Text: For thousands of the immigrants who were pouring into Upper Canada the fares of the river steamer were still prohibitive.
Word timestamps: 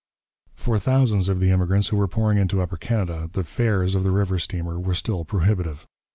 For 0.55 0.79
thousands 0.79 1.29
of 1.29 1.39
the 1.39 1.51
immigrants 1.51 1.89
who 1.89 1.95
were 1.97 2.07
pouring 2.07 2.39
into 2.39 2.59
Upper 2.63 2.75
Canada 2.75 3.29
the 3.33 3.43
fares 3.43 3.93
of 3.93 4.01
the 4.01 4.09
river 4.09 4.39
steamer 4.39 4.79
were 4.79 4.95
still 4.95 5.23
prohibitive. 5.25 5.85